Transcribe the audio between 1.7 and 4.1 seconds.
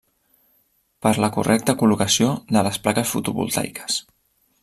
col·locació de les plaques fotovoltaiques.